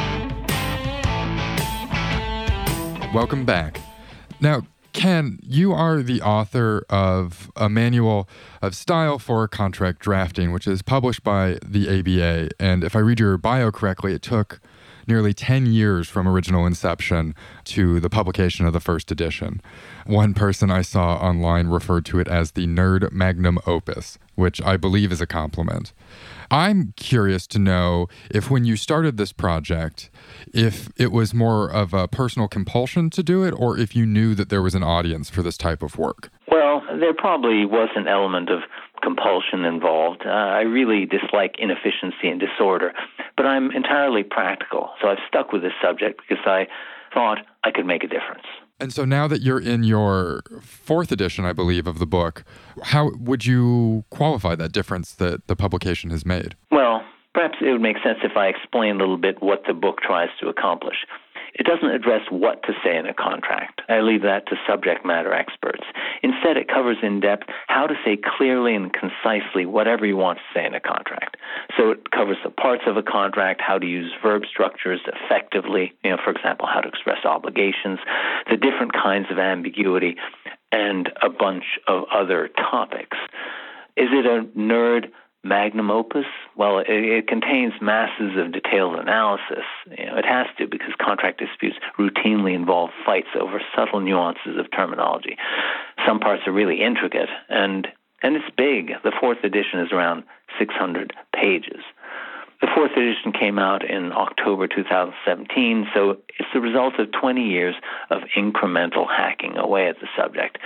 Welcome 3.13 3.45
back. 3.45 3.79
Now, 4.41 4.63
Ken, 4.93 5.39
you 5.41 5.71
are 5.73 6.01
the 6.01 6.21
author 6.21 6.85
of 6.89 7.49
a 7.55 7.69
manual 7.69 8.27
of 8.61 8.75
style 8.75 9.17
for 9.17 9.47
contract 9.47 9.99
drafting, 9.99 10.51
which 10.51 10.67
is 10.67 10.81
published 10.81 11.23
by 11.23 11.57
the 11.65 11.87
ABA. 11.99 12.49
And 12.59 12.83
if 12.83 12.95
I 12.95 12.99
read 12.99 13.19
your 13.19 13.37
bio 13.37 13.71
correctly, 13.71 14.13
it 14.13 14.21
took 14.21 14.59
nearly 15.07 15.33
10 15.33 15.67
years 15.67 16.07
from 16.07 16.27
original 16.27 16.65
inception 16.65 17.33
to 17.65 17.99
the 17.99 18.09
publication 18.09 18.65
of 18.65 18.73
the 18.73 18.79
first 18.79 19.11
edition. 19.11 19.61
One 20.05 20.33
person 20.33 20.69
I 20.69 20.81
saw 20.81 21.15
online 21.15 21.67
referred 21.67 22.05
to 22.05 22.19
it 22.19 22.27
as 22.27 22.51
the 22.51 22.67
nerd 22.67 23.11
magnum 23.11 23.59
opus, 23.65 24.17
which 24.35 24.61
I 24.61 24.77
believe 24.77 25.11
is 25.11 25.21
a 25.21 25.27
compliment. 25.27 25.93
I'm 26.49 26.93
curious 26.95 27.45
to 27.47 27.59
know 27.59 28.07
if 28.31 28.49
when 28.49 28.63
you 28.63 28.77
started 28.77 29.17
this 29.17 29.33
project, 29.33 30.09
if 30.53 30.89
it 30.97 31.11
was 31.11 31.33
more 31.33 31.69
of 31.69 31.93
a 31.93 32.07
personal 32.07 32.47
compulsion 32.47 33.09
to 33.11 33.23
do 33.23 33.43
it 33.43 33.51
or 33.51 33.77
if 33.77 33.95
you 33.95 34.05
knew 34.05 34.33
that 34.35 34.49
there 34.49 34.61
was 34.61 34.75
an 34.75 34.83
audience 34.83 35.29
for 35.29 35.41
this 35.41 35.57
type 35.57 35.83
of 35.83 35.97
work. 35.97 36.29
Well, 36.49 36.81
there 36.99 37.13
probably 37.13 37.65
was 37.65 37.89
an 37.95 38.07
element 38.07 38.49
of 38.49 38.59
compulsion 39.01 39.65
involved. 39.65 40.23
Uh, 40.25 40.29
I 40.29 40.61
really 40.61 41.05
dislike 41.05 41.55
inefficiency 41.59 42.27
and 42.27 42.39
disorder, 42.39 42.93
but 43.35 43.45
I'm 43.45 43.71
entirely 43.71 44.23
practical. 44.23 44.91
So 45.01 45.07
I've 45.07 45.19
stuck 45.27 45.51
with 45.51 45.61
this 45.61 45.73
subject 45.81 46.21
because 46.27 46.43
I 46.45 46.67
thought 47.13 47.39
I 47.63 47.71
could 47.71 47.85
make 47.85 48.03
a 48.03 48.07
difference. 48.07 48.45
And 48.79 48.93
so 48.93 49.05
now 49.05 49.27
that 49.27 49.41
you're 49.41 49.59
in 49.59 49.83
your 49.83 50.41
fourth 50.61 51.11
edition, 51.11 51.45
I 51.45 51.53
believe, 51.53 51.87
of 51.87 51.97
the 51.97 52.05
book, 52.05 52.43
how 52.83 53.11
would 53.17 53.45
you 53.45 54.05
qualify 54.11 54.55
that 54.55 54.71
difference 54.71 55.13
that 55.15 55.47
the 55.47 55.55
publication 55.55 56.11
has 56.11 56.25
made? 56.25 56.55
Well, 56.71 57.03
perhaps 57.33 57.57
it 57.61 57.71
would 57.71 57.81
make 57.81 57.97
sense 58.03 58.19
if 58.23 58.37
I 58.37 58.47
explain 58.47 58.95
a 58.95 58.99
little 58.99 59.17
bit 59.17 59.41
what 59.41 59.63
the 59.67 59.73
book 59.73 60.01
tries 60.01 60.29
to 60.41 60.47
accomplish. 60.47 60.97
It 61.57 61.65
doesn't 61.65 61.89
address 61.89 62.21
what 62.29 62.63
to 62.63 62.73
say 62.83 62.95
in 62.97 63.07
a 63.07 63.13
contract. 63.13 63.81
I 63.89 64.01
leave 64.01 64.21
that 64.21 64.45
to 64.47 64.55
subject 64.67 65.05
matter 65.05 65.33
experts. 65.33 65.83
Instead, 66.21 66.57
it 66.57 66.67
covers 66.67 66.97
in 67.01 67.19
depth 67.19 67.49
how 67.67 67.87
to 67.87 67.95
say 68.05 68.17
clearly 68.37 68.75
and 68.75 68.93
concisely 68.93 69.65
whatever 69.65 70.05
you 70.05 70.17
want 70.17 70.37
to 70.37 70.43
say 70.53 70.65
in 70.65 70.75
a 70.75 70.79
contract. 70.79 71.37
So 71.77 71.91
it 71.91 72.11
covers 72.11 72.37
the 72.43 72.51
parts 72.51 72.83
of 72.85 72.97
a 72.97 73.03
contract, 73.03 73.61
how 73.61 73.77
to 73.79 73.85
use 73.85 74.11
verb 74.21 74.43
structures 74.49 75.01
effectively, 75.07 75.93
you 76.03 76.11
know, 76.11 76.17
for 76.23 76.31
example, 76.31 76.67
how 76.71 76.81
to 76.81 76.87
express 76.87 77.25
obligations, 77.25 77.99
the 78.49 78.57
different 78.57 78.93
kinds 78.93 79.27
of 79.31 79.39
ambiguity, 79.39 80.15
and 80.71 81.09
a 81.21 81.29
bunch 81.29 81.79
of 81.87 82.03
other 82.13 82.49
topics. 82.49 83.17
Is 83.95 84.09
it 84.11 84.25
a 84.25 84.45
nerd 84.57 85.09
magnum 85.43 85.91
opus? 85.91 86.25
Well, 86.55 86.79
it, 86.79 86.87
it, 86.89 87.27
contains 87.27 87.73
masses 87.81 88.37
of 88.37 88.51
detailed 88.51 88.95
analysis. 88.95 89.65
You 89.97 90.05
know, 90.07 90.17
it 90.17 90.25
has 90.25 90.47
to 90.57 90.67
because 90.67 90.93
contract 91.01 91.39
disputes 91.39 91.77
routinely 91.97 92.53
involve 92.55 92.89
fights 93.05 93.29
over 93.39 93.61
subtle 93.75 93.99
nuances 93.99 94.57
of 94.57 94.69
terminology. 94.71 95.37
Some 96.05 96.19
parts 96.19 96.43
are 96.47 96.51
really 96.51 96.81
intricate, 96.81 97.29
and 97.49 97.87
and 98.23 98.35
it's 98.35 98.49
big. 98.57 98.93
The 99.03 99.13
fourth 99.19 99.43
edition 99.43 99.79
is 99.79 99.91
around 99.91 100.23
600 100.57 101.13
pages. 101.35 101.81
The 102.59 102.67
fourth 102.73 102.91
edition 102.97 103.33
came 103.33 103.59
out 103.59 103.87
in 103.87 104.11
October 104.11 104.67
2017, 104.67 105.87
so 105.93 106.17
it's 106.39 106.49
the 106.53 106.59
result 106.59 106.95
of 106.97 107.11
20 107.11 107.43
years 107.43 107.75
of 108.09 108.23
incremental 108.35 109.05
hacking 109.07 109.57
away 109.57 109.87
at 109.87 109.99
the 109.99 110.07
subject. 110.17 110.57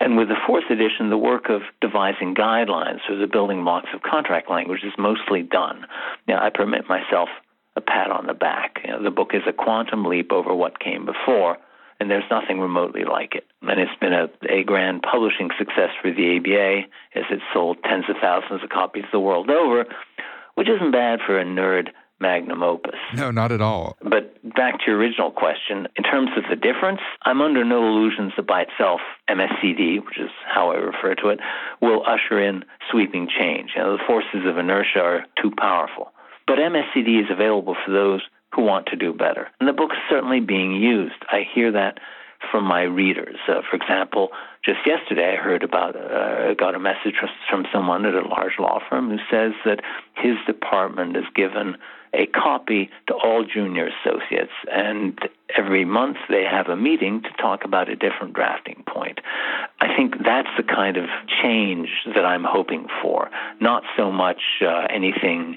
And 0.00 0.18
with 0.18 0.28
the 0.28 0.36
fourth 0.46 0.64
edition, 0.70 1.08
the 1.08 1.16
work 1.16 1.48
of 1.48 1.62
devising 1.80 2.34
guidelines 2.34 3.00
for 3.06 3.16
the 3.16 3.26
building 3.26 3.64
blocks 3.64 3.88
of 3.94 4.02
contract 4.02 4.50
language 4.50 4.82
is 4.84 4.92
mostly 4.98 5.42
done. 5.42 5.86
Now, 6.28 6.44
I 6.44 6.50
permit 6.50 6.88
myself 6.90 7.30
a 7.74 7.80
pat 7.80 8.10
on 8.10 8.26
the 8.26 8.34
back. 8.34 8.80
You 8.84 8.92
know, 8.92 9.02
the 9.02 9.10
book 9.10 9.30
is 9.32 9.42
a 9.46 9.52
quantum 9.52 10.04
leap 10.04 10.32
over 10.32 10.54
what 10.54 10.78
came 10.78 11.06
before, 11.06 11.56
and 11.98 12.10
there's 12.10 12.24
nothing 12.30 12.60
remotely 12.60 13.04
like 13.04 13.34
it. 13.34 13.46
And 13.62 13.80
it's 13.80 13.98
been 13.98 14.12
a, 14.12 14.28
a 14.46 14.62
grand 14.62 15.02
publishing 15.02 15.48
success 15.56 15.90
for 16.02 16.10
the 16.10 16.36
ABA 16.36 16.88
as 17.18 17.24
it's 17.30 17.42
sold 17.54 17.78
tens 17.82 18.04
of 18.10 18.16
thousands 18.20 18.62
of 18.62 18.68
copies 18.68 19.04
the 19.10 19.20
world 19.20 19.48
over 19.48 19.86
which 20.54 20.68
isn't 20.68 20.92
bad 20.92 21.20
for 21.26 21.38
a 21.38 21.44
nerd 21.44 21.88
magnum 22.20 22.62
opus. 22.62 23.00
No, 23.14 23.30
not 23.30 23.50
at 23.50 23.62
all. 23.62 23.96
But 24.02 24.34
back 24.54 24.78
to 24.80 24.84
your 24.88 24.98
original 24.98 25.30
question, 25.30 25.88
in 25.96 26.04
terms 26.04 26.30
of 26.36 26.44
the 26.50 26.56
difference, 26.56 27.00
I'm 27.22 27.40
under 27.40 27.64
no 27.64 27.86
illusions 27.86 28.32
that 28.36 28.46
by 28.46 28.62
itself, 28.62 29.00
MSCD, 29.28 30.04
which 30.04 30.18
is 30.18 30.30
how 30.46 30.70
I 30.70 30.76
refer 30.76 31.14
to 31.16 31.28
it, 31.28 31.40
will 31.80 32.04
usher 32.06 32.38
in 32.38 32.64
sweeping 32.90 33.26
change. 33.26 33.70
You 33.74 33.82
know, 33.82 33.96
the 33.96 34.04
forces 34.06 34.46
of 34.46 34.58
inertia 34.58 35.00
are 35.00 35.24
too 35.40 35.50
powerful. 35.56 36.12
But 36.46 36.58
MSCD 36.58 37.20
is 37.20 37.30
available 37.30 37.76
for 37.84 37.90
those 37.90 38.20
who 38.54 38.62
want 38.62 38.86
to 38.86 38.96
do 38.96 39.12
better. 39.12 39.48
And 39.60 39.68
the 39.68 39.72
book 39.72 39.90
is 39.92 39.98
certainly 40.10 40.40
being 40.40 40.72
used. 40.72 41.24
I 41.28 41.42
hear 41.54 41.72
that 41.72 41.98
from 42.50 42.64
my 42.64 42.82
readers. 42.82 43.36
Uh, 43.48 43.60
for 43.68 43.76
example, 43.76 44.30
just 44.64 44.80
yesterday 44.86 45.36
I 45.38 45.42
heard 45.42 45.62
about, 45.62 45.96
uh, 45.96 46.54
got 46.54 46.74
a 46.74 46.78
message 46.78 47.14
from 47.50 47.66
someone 47.72 48.04
at 48.04 48.14
a 48.14 48.26
large 48.26 48.58
law 48.58 48.80
firm 48.88 49.10
who 49.10 49.18
says 49.30 49.52
that 49.64 49.80
his 50.14 50.36
department 50.46 51.16
has 51.16 51.24
given 51.34 51.76
a 52.12 52.26
copy 52.26 52.90
to 53.06 53.14
all 53.14 53.44
junior 53.44 53.88
associates, 53.88 54.52
and 54.72 55.18
every 55.56 55.84
month 55.84 56.16
they 56.28 56.44
have 56.44 56.66
a 56.68 56.76
meeting 56.76 57.22
to 57.22 57.30
talk 57.40 57.64
about 57.64 57.88
a 57.88 57.94
different 57.94 58.34
drafting 58.34 58.82
point. 58.86 59.20
I 59.80 59.94
think 59.96 60.14
that's 60.24 60.48
the 60.56 60.64
kind 60.64 60.96
of 60.96 61.04
change 61.42 61.88
that 62.14 62.24
I'm 62.24 62.44
hoping 62.44 62.88
for, 63.00 63.30
not 63.60 63.84
so 63.96 64.10
much 64.10 64.40
uh, 64.60 64.86
anything 64.90 65.56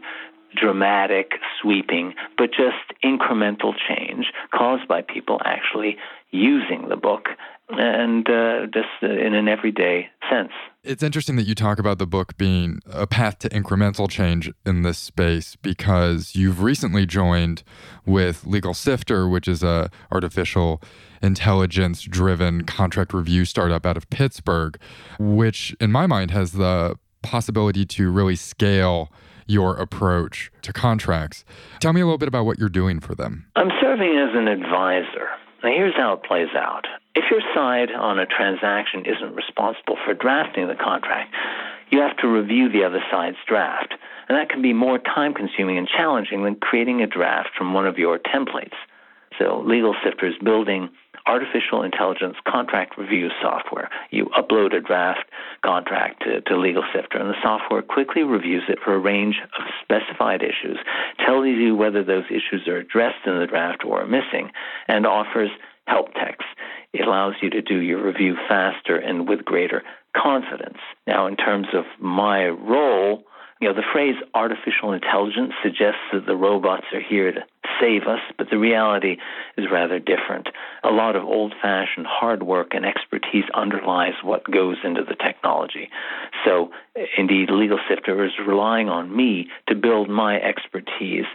dramatic, 0.55 1.31
sweeping, 1.59 2.13
but 2.37 2.51
just 2.51 2.93
incremental 3.03 3.73
change 3.87 4.27
caused 4.51 4.87
by 4.87 5.01
people 5.01 5.41
actually 5.43 5.97
using 6.33 6.89
the 6.89 6.97
book 6.97 7.29
and 7.69 8.29
uh, 8.29 8.65
just 8.73 8.89
in 9.01 9.33
an 9.33 9.47
everyday 9.47 10.09
sense. 10.29 10.51
It's 10.83 11.01
interesting 11.01 11.37
that 11.37 11.43
you 11.43 11.55
talk 11.55 11.79
about 11.79 11.97
the 11.97 12.05
book 12.05 12.37
being 12.37 12.79
a 12.91 13.07
path 13.07 13.39
to 13.39 13.49
incremental 13.49 14.09
change 14.09 14.51
in 14.65 14.81
this 14.81 14.97
space 14.97 15.55
because 15.55 16.35
you've 16.35 16.61
recently 16.61 17.05
joined 17.05 17.63
with 18.05 18.45
Legal 18.45 18.73
Sifter, 18.73 19.29
which 19.29 19.47
is 19.47 19.63
a 19.63 19.89
artificial 20.11 20.81
intelligence 21.21 22.01
driven 22.01 22.65
contract 22.65 23.13
review 23.13 23.45
startup 23.45 23.85
out 23.85 23.95
of 23.95 24.09
Pittsburgh, 24.09 24.77
which 25.19 25.75
in 25.79 25.91
my 25.91 26.05
mind 26.05 26.31
has 26.31 26.51
the 26.51 26.97
possibility 27.21 27.85
to 27.85 28.11
really 28.11 28.35
scale 28.35 29.09
your 29.47 29.75
approach 29.77 30.51
to 30.61 30.73
contracts. 30.73 31.45
Tell 31.79 31.93
me 31.93 32.01
a 32.01 32.05
little 32.05 32.17
bit 32.17 32.27
about 32.27 32.45
what 32.45 32.59
you're 32.59 32.69
doing 32.69 32.99
for 32.99 33.15
them. 33.15 33.45
I'm 33.55 33.69
serving 33.81 34.17
as 34.17 34.35
an 34.37 34.47
advisor. 34.47 35.29
Now, 35.63 35.69
here's 35.69 35.95
how 35.95 36.13
it 36.13 36.23
plays 36.23 36.49
out. 36.55 36.85
If 37.15 37.23
your 37.31 37.41
side 37.55 37.89
on 37.91 38.19
a 38.19 38.25
transaction 38.25 39.05
isn't 39.05 39.33
responsible 39.33 39.97
for 40.03 40.13
drafting 40.13 40.67
the 40.67 40.75
contract, 40.75 41.33
you 41.89 42.01
have 42.01 42.17
to 42.17 42.27
review 42.27 42.69
the 42.69 42.83
other 42.83 43.01
side's 43.09 43.37
draft. 43.47 43.93
And 44.27 44.37
that 44.37 44.49
can 44.49 44.61
be 44.61 44.73
more 44.73 44.99
time 44.99 45.33
consuming 45.33 45.77
and 45.77 45.87
challenging 45.87 46.43
than 46.43 46.55
creating 46.55 47.01
a 47.01 47.07
draft 47.07 47.49
from 47.57 47.73
one 47.73 47.87
of 47.87 47.97
your 47.97 48.19
templates. 48.19 48.75
So, 49.39 49.63
Legal 49.65 49.95
Sifter 50.03 50.27
is 50.27 50.35
building 50.43 50.89
artificial 51.25 51.83
intelligence 51.83 52.35
contract 52.47 52.97
review 52.97 53.29
software. 53.41 53.89
You 54.11 54.25
upload 54.37 54.75
a 54.75 54.81
draft 54.81 55.29
contract 55.63 56.23
to, 56.23 56.41
to 56.41 56.57
Legal 56.57 56.83
Sifter, 56.93 57.17
and 57.17 57.29
the 57.29 57.41
software 57.41 57.81
quickly 57.81 58.23
reviews 58.23 58.63
it 58.67 58.79
for 58.83 58.93
a 58.93 58.99
range 58.99 59.35
of 59.57 59.65
specified 59.81 60.41
issues, 60.41 60.77
tells 61.25 61.45
you 61.45 61.75
whether 61.75 62.03
those 62.03 62.25
issues 62.29 62.67
are 62.67 62.77
addressed 62.77 63.25
in 63.25 63.39
the 63.39 63.47
draft 63.47 63.83
or 63.85 64.01
are 64.01 64.07
missing, 64.07 64.51
and 64.87 65.05
offers 65.05 65.49
help 65.87 66.13
text. 66.13 66.47
It 66.93 67.07
allows 67.07 67.35
you 67.41 67.49
to 67.51 67.61
do 67.61 67.79
your 67.79 68.05
review 68.05 68.35
faster 68.47 68.95
and 68.95 69.27
with 69.27 69.43
greater 69.43 69.83
confidence. 70.15 70.77
Now, 71.07 71.27
in 71.27 71.35
terms 71.35 71.67
of 71.73 71.85
my 71.99 72.47
role, 72.47 73.23
you 73.59 73.67
know, 73.67 73.73
the 73.73 73.83
phrase 73.93 74.15
artificial 74.33 74.91
intelligence 74.91 75.53
suggests 75.63 76.01
that 76.11 76.25
the 76.25 76.35
robots 76.35 76.85
are 76.93 77.01
here 77.01 77.31
to 77.31 77.41
save 77.79 78.03
us, 78.03 78.19
but 78.37 78.47
the 78.49 78.57
reality 78.57 79.17
is 79.57 79.65
rather 79.71 79.99
different. 79.99 80.47
A 80.83 80.89
lot 80.89 81.15
of 81.15 81.23
old 81.23 81.53
fashioned 81.61 82.07
hard 82.07 82.43
work 82.43 82.73
and 82.73 82.85
expertise 82.85 83.45
underlies 83.53 84.13
what 84.23 84.49
goes 84.49 84.77
into 84.83 85.03
the 85.03 85.15
technology. 85.15 85.89
So, 86.45 86.71
indeed, 87.17 87.49
Legal 87.49 87.79
Sifter 87.89 88.23
is 88.25 88.31
relying 88.45 88.89
on 88.89 89.15
me 89.15 89.47
to 89.67 89.75
build 89.75 90.09
my 90.09 90.39
expertise 90.39 91.25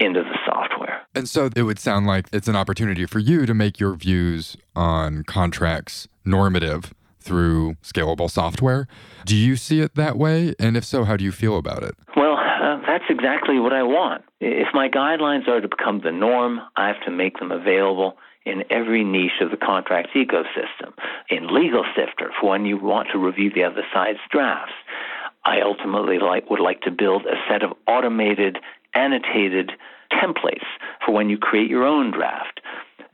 into 0.00 0.22
the 0.22 0.36
software. 0.44 1.02
And 1.14 1.28
so 1.28 1.48
it 1.54 1.62
would 1.62 1.78
sound 1.78 2.06
like 2.06 2.26
it's 2.32 2.48
an 2.48 2.56
opportunity 2.56 3.06
for 3.06 3.20
you 3.20 3.46
to 3.46 3.54
make 3.54 3.78
your 3.78 3.94
views 3.94 4.56
on 4.74 5.22
contracts 5.24 6.08
normative 6.24 6.92
through 7.20 7.74
scalable 7.82 8.30
software. 8.30 8.86
Do 9.24 9.34
you 9.36 9.56
see 9.56 9.80
it 9.80 9.94
that 9.94 10.18
way? 10.18 10.54
And 10.58 10.76
if 10.76 10.84
so, 10.84 11.04
how 11.04 11.16
do 11.16 11.24
you 11.24 11.32
feel 11.32 11.56
about 11.56 11.82
it? 11.82 11.94
Well, 12.16 12.33
that's 13.04 13.18
exactly 13.18 13.58
what 13.58 13.72
I 13.72 13.82
want. 13.82 14.24
If 14.40 14.68
my 14.72 14.88
guidelines 14.88 15.48
are 15.48 15.60
to 15.60 15.68
become 15.68 16.00
the 16.02 16.12
norm, 16.12 16.60
I 16.76 16.88
have 16.88 17.02
to 17.04 17.10
make 17.10 17.38
them 17.38 17.50
available 17.50 18.16
in 18.46 18.64
every 18.70 19.04
niche 19.04 19.40
of 19.40 19.50
the 19.50 19.56
contracts 19.56 20.12
ecosystem. 20.14 20.92
In 21.30 21.54
Legal 21.54 21.84
Sifter, 21.96 22.30
for 22.40 22.50
when 22.50 22.66
you 22.66 22.78
want 22.78 23.08
to 23.12 23.18
review 23.18 23.50
the 23.54 23.64
other 23.64 23.82
side's 23.92 24.18
drafts, 24.30 24.74
I 25.44 25.60
ultimately 25.60 26.18
like, 26.18 26.48
would 26.50 26.60
like 26.60 26.82
to 26.82 26.90
build 26.90 27.26
a 27.26 27.36
set 27.48 27.62
of 27.62 27.72
automated, 27.86 28.58
annotated 28.94 29.72
templates 30.12 30.66
for 31.04 31.12
when 31.12 31.28
you 31.28 31.38
create 31.38 31.70
your 31.70 31.84
own 31.84 32.10
draft. 32.10 32.60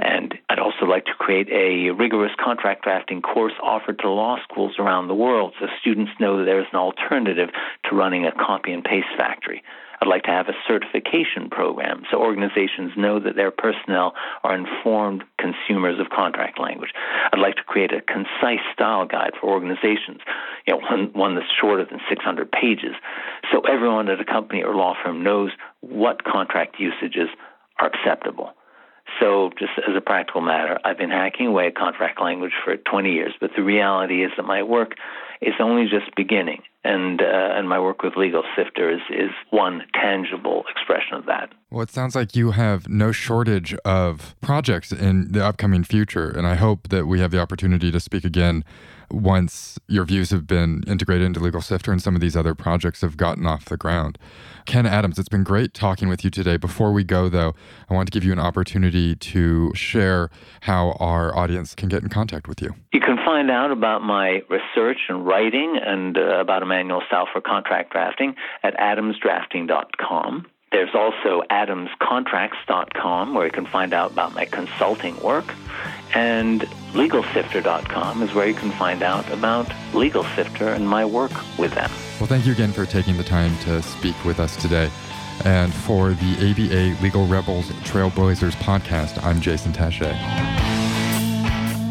And 0.01 0.35
I'd 0.49 0.59
also 0.59 0.87
like 0.87 1.05
to 1.07 1.15
create 1.19 1.49
a 1.51 1.91
rigorous 1.91 2.33
contract 2.43 2.85
drafting 2.85 3.21
course 3.21 3.53
offered 3.63 3.99
to 3.99 4.09
law 4.09 4.39
schools 4.43 4.77
around 4.79 5.09
the 5.09 5.15
world 5.15 5.53
so 5.61 5.67
students 5.79 6.13
know 6.19 6.39
that 6.39 6.45
there's 6.45 6.67
an 6.73 6.79
alternative 6.79 7.51
to 7.85 7.95
running 7.95 8.25
a 8.25 8.33
copy 8.33 8.73
and 8.73 8.83
paste 8.83 9.13
factory. 9.19 9.63
I'd 10.01 10.09
like 10.09 10.23
to 10.23 10.31
have 10.31 10.49
a 10.49 10.57
certification 10.67 11.51
program 11.51 12.05
so 12.11 12.17
organizations 12.17 12.93
know 12.97 13.21
that 13.21 13.37
their 13.37 13.51
personnel 13.51 14.15
are 14.43 14.57
informed 14.57 15.25
consumers 15.39 16.01
of 16.01 16.09
contract 16.09 16.59
language. 16.59 16.93
I'd 17.31 17.39
like 17.39 17.57
to 17.57 17.63
create 17.65 17.93
a 17.93 18.01
concise 18.01 18.65
style 18.73 19.05
guide 19.05 19.33
for 19.39 19.51
organizations, 19.51 20.21
you 20.67 20.73
know, 20.73 20.81
one, 20.91 21.11
one 21.13 21.35
that's 21.35 21.53
shorter 21.61 21.85
than 21.85 22.01
600 22.09 22.51
pages, 22.51 22.95
so 23.53 23.61
everyone 23.61 24.09
at 24.09 24.21
a 24.21 24.25
company 24.25 24.63
or 24.63 24.75
law 24.75 24.95
firm 25.05 25.23
knows 25.23 25.51
what 25.81 26.25
contract 26.25 26.77
usages 26.79 27.29
are 27.79 27.89
acceptable. 27.89 28.55
So, 29.19 29.51
just 29.59 29.73
as 29.79 29.97
a 29.97 30.01
practical 30.01 30.41
matter, 30.41 30.79
I've 30.85 30.99
been 30.99 31.11
hacking 31.11 31.47
away 31.47 31.67
at 31.69 31.75
contract 31.75 32.21
language 32.21 32.53
for 32.65 32.77
20 32.77 33.13
years, 33.13 33.35
but 33.41 33.51
the 33.57 33.63
reality 33.63 34.25
is 34.25 34.31
that 34.37 34.45
my 34.45 34.63
work 34.63 34.93
is 35.41 35.55
only 35.59 35.85
just 35.85 36.15
beginning, 36.17 36.63
and 36.85 37.21
uh, 37.21 37.25
and 37.57 37.69
my 37.69 37.81
work 37.81 38.03
with 38.03 38.17
Legal 38.17 38.45
Sifter 38.57 38.91
is 38.91 39.01
is 39.11 39.31
one 39.51 39.83
tangible 39.95 40.65
expression 40.71 41.15
of 41.15 41.27
that. 41.27 41.51
Well, 41.71 41.83
it 41.83 41.91
sounds 41.91 42.17
like 42.17 42.35
you 42.35 42.51
have 42.51 42.89
no 42.89 43.13
shortage 43.13 43.75
of 43.85 44.35
projects 44.41 44.91
in 44.91 45.31
the 45.31 45.45
upcoming 45.45 45.85
future, 45.85 46.29
and 46.29 46.45
I 46.45 46.57
hope 46.57 46.89
that 46.89 47.07
we 47.07 47.21
have 47.21 47.31
the 47.31 47.39
opportunity 47.39 47.93
to 47.93 48.01
speak 48.01 48.25
again 48.25 48.65
once 49.09 49.79
your 49.87 50.05
views 50.05 50.31
have 50.31 50.49
been 50.49 50.83
integrated 50.89 51.27
into 51.27 51.39
Legal 51.39 51.61
Sifter 51.61 51.93
and 51.93 52.03
some 52.03 52.17
of 52.17 52.21
these 52.21 52.37
other 52.37 52.57
projects 52.57 53.03
have 53.03 53.17
gotten 53.17 53.47
off 53.47 53.67
the 53.67 53.77
ground. 53.77 54.19
Ken 54.67 54.85
Adams, 54.85 55.19
it's 55.19 55.29
been 55.29 55.45
great 55.45 55.73
talking 55.73 56.09
with 56.09 56.25
you 56.25 56.31
today. 56.31 56.57
Before 56.57 56.93
we 56.93 57.05
go, 57.05 57.29
though, 57.29 57.55
I 57.89 57.95
want 57.95 58.09
to 58.09 58.13
give 58.13 58.25
you 58.25 58.33
an 58.33 58.41
opportunity 58.41 59.15
to 59.15 59.73
share 59.75 60.29
how 60.63 60.97
our 60.99 61.37
audience 61.37 61.77
can 61.77 61.89
get 61.89 62.03
in 62.03 62.09
contact 62.09 62.49
with 62.49 62.61
you. 62.61 62.75
You 62.93 63.01
can 63.01 63.17
find 63.25 63.49
out 63.49 63.71
about 63.71 64.03
my 64.03 64.43
research 64.49 64.99
and 65.09 65.25
writing 65.25 65.79
and 65.85 66.17
uh, 66.17 66.41
about 66.41 66.65
A 66.65 66.67
Manual 66.67 67.03
style 67.07 67.29
for 67.33 67.41
contract 67.41 67.93
drafting 67.93 68.35
at 68.65 68.77
adamsdrafting.com. 68.77 70.47
There's 70.73 70.95
also 70.95 71.43
adamscontracts.com 71.51 73.35
where 73.35 73.45
you 73.45 73.51
can 73.51 73.67
find 73.67 73.93
out 73.93 74.13
about 74.13 74.35
my 74.35 74.45
consulting 74.45 75.21
work. 75.21 75.53
And 76.15 76.63
LegalSifter.com 76.93 78.23
is 78.23 78.33
where 78.35 78.47
you 78.47 78.55
can 78.55 78.71
find 78.73 79.03
out 79.03 79.29
about 79.33 79.71
Legal 79.95 80.23
Sifter 80.37 80.69
and 80.69 80.89
my 80.89 81.05
work 81.05 81.33
with 81.59 81.75
them. 81.75 81.91
Well, 82.21 82.29
thank 82.29 82.47
you 82.47 82.53
again 82.53 82.73
for 82.73 82.87
taking 82.87 83.17
the 83.17 83.25
time 83.25 83.57
to 83.61 83.83
speak 83.83 84.25
with 84.25 84.39
us 84.39 84.57
today. 84.57 84.91
And 85.45 85.73
for 85.73 86.11
the 86.11 86.51
ABA 86.51 87.03
Legal 87.03 87.27
Rebels 87.27 87.71
Trailblazers 87.83 88.55
podcast, 88.57 89.23
I'm 89.25 89.41
Jason 89.41 89.73
Tashea. 89.73 90.17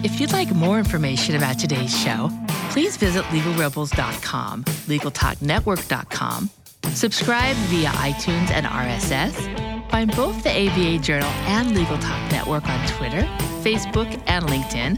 If 0.06 0.22
you'd 0.22 0.32
like 0.32 0.54
more 0.54 0.78
information 0.78 1.36
about 1.36 1.60
today's 1.60 1.98
show, 1.98 2.30
please 2.72 2.96
visit 2.96 3.24
legalrebels.com, 3.26 4.64
legaltalknetwork.com, 4.64 6.50
subscribe 6.96 7.56
via 7.68 7.90
iTunes 7.90 8.52
and 8.52 8.66
RSS, 8.66 9.90
find 9.90 10.16
both 10.16 10.44
the 10.44 10.50
ABA 10.50 11.00
Journal 11.00 11.30
and 11.48 11.76
Legal 11.76 11.98
Talk 11.98 12.32
Network 12.32 12.68
on 12.68 12.88
Twitter, 12.88 13.22
Facebook, 13.62 14.22
and 14.28 14.46
LinkedIn, 14.46 14.98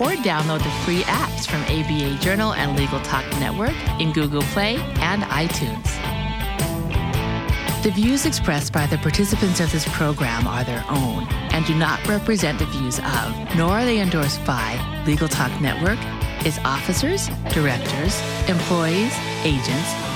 or 0.00 0.14
download 0.22 0.62
the 0.62 0.70
free 0.84 1.02
apps 1.02 1.46
from 1.46 1.62
ABA 1.62 2.22
Journal 2.22 2.52
and 2.54 2.78
Legal 2.78 3.00
Talk 3.00 3.24
Network 3.40 3.74
in 4.00 4.12
Google 4.12 4.42
Play 4.42 4.76
and 5.00 5.22
iTunes. 5.24 5.84
The 7.82 7.90
views 7.92 8.26
expressed 8.26 8.72
by 8.72 8.86
the 8.86 8.98
participants 8.98 9.60
of 9.60 9.70
this 9.70 9.86
program 9.94 10.46
are 10.48 10.64
their 10.64 10.84
own 10.88 11.24
and 11.52 11.64
do 11.66 11.74
not 11.74 12.04
represent 12.08 12.58
the 12.58 12.66
views 12.66 12.98
of, 12.98 13.56
nor 13.56 13.70
are 13.70 13.84
they 13.84 14.00
endorsed 14.00 14.44
by, 14.44 14.76
Legal 15.06 15.28
Talk 15.28 15.52
Network, 15.60 15.98
its 16.44 16.58
officers, 16.64 17.28
directors, 17.52 18.20
employees, 18.48 19.14
agents, 19.44 20.15